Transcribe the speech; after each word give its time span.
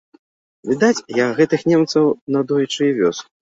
Відаць, 0.69 1.05
я 1.19 1.27
гэтых 1.41 1.67
немцаў 1.73 2.11
надоечы 2.39 2.83
і 2.91 2.91
вёз. 3.01 3.25